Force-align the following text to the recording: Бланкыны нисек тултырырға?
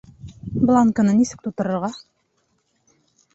Бланкыны 0.69 1.13
нисек 1.19 1.43
тултырырға? 1.43 1.93